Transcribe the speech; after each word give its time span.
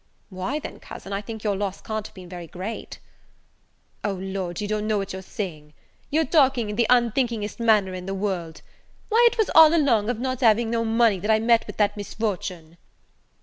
"Why, 0.31 0.57
then 0.57 0.79
cousin, 0.79 1.13
I 1.13 1.21
think 1.21 1.43
your 1.43 1.55
loss 1.55 1.79
can't 1.79 2.07
have 2.07 2.15
been 2.15 2.27
very 2.27 2.47
great." 2.47 2.97
"O 4.03 4.13
Lord, 4.13 4.59
you 4.59 4.67
don't 4.67 4.87
know 4.87 4.97
what 4.97 5.13
you're 5.13 5.19
a 5.19 5.21
saying; 5.21 5.75
you're 6.09 6.25
talking 6.25 6.71
in 6.71 6.75
the 6.75 6.87
unthinkingest 6.89 7.59
manner 7.59 7.93
in 7.93 8.07
the 8.07 8.15
world: 8.15 8.63
why, 9.09 9.23
it 9.31 9.37
was 9.37 9.51
all 9.53 9.75
along 9.75 10.09
of 10.09 10.19
not 10.19 10.39
having 10.41 10.71
no 10.71 10.83
money 10.83 11.19
that 11.19 11.29
I 11.29 11.37
met 11.37 11.67
with 11.67 11.77
that 11.77 11.95
misfortune." 11.95 12.77